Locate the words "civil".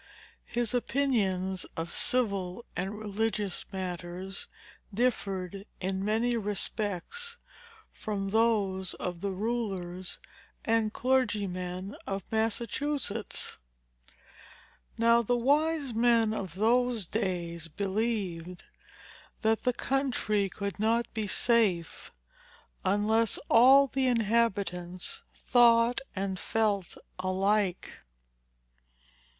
1.93-2.65